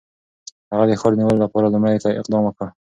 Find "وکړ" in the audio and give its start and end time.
2.45-2.67